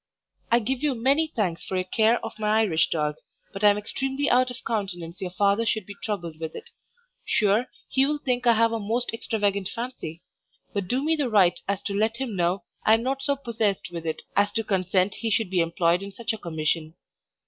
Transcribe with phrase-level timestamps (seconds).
[0.51, 3.17] I give you many thanks for your care of my Irish dog,
[3.53, 6.71] but I am extremely out of countenance your father should be troubled with it.
[7.23, 10.23] Sure, he will think I have a most extravagant fancy;
[10.73, 13.91] but do me the right as to let him know I am not so possessed
[13.91, 16.95] with it as to consent he should be employed in such a commission.